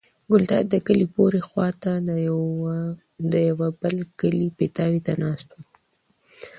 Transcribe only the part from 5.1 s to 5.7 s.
ناست و.